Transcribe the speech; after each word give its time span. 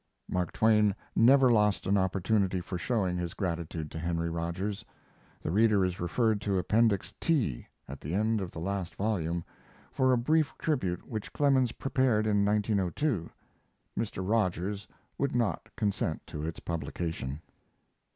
[Mark 0.27 0.51
Twain 0.51 0.95
never 1.15 1.51
lost 1.51 1.85
an 1.85 1.95
opportunity 1.95 2.59
for 2.59 2.75
showing 2.79 3.17
his 3.19 3.35
gratitude 3.35 3.91
to 3.91 3.99
Henry 3.99 4.31
Rogers. 4.31 4.83
The 5.43 5.51
reader 5.51 5.85
is 5.85 5.99
referred 5.99 6.41
to 6.41 6.57
Appendix 6.57 7.13
T, 7.19 7.67
at 7.87 8.01
the 8.01 8.15
end 8.15 8.41
of 8.41 8.49
the 8.49 8.57
last 8.57 8.95
volume, 8.95 9.45
for 9.91 10.11
a 10.11 10.17
brief 10.17 10.57
tribute 10.57 11.07
which 11.07 11.31
Clemens 11.33 11.71
prepared 11.73 12.25
in 12.25 12.43
1902. 12.43 13.29
Mr. 13.95 14.27
Rogers 14.27 14.87
would 15.19 15.35
not 15.35 15.69
consent 15.75 16.25
to 16.25 16.47
its 16.47 16.59
publication. 16.59 17.39